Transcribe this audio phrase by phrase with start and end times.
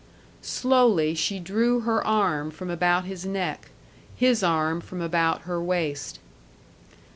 [0.41, 3.69] Slowly she drew her arm from about his neck,
[4.15, 6.17] his arm from about her waist.